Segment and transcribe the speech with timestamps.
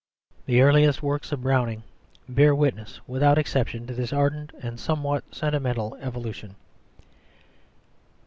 [0.47, 1.83] The earliest works of Browning
[2.27, 6.55] bear witness, without exception, to this ardent and somewhat sentimental evolution.